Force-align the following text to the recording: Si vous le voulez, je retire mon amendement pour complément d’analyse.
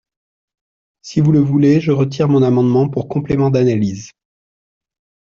Si 1.03 1.19
vous 1.21 1.31
le 1.31 1.37
voulez, 1.37 1.79
je 1.79 1.91
retire 1.91 2.27
mon 2.27 2.41
amendement 2.41 2.89
pour 2.89 3.07
complément 3.07 3.51
d’analyse. 3.51 4.09